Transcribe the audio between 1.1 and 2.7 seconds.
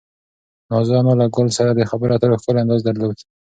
له ګل سره د خبرو اترو ښکلی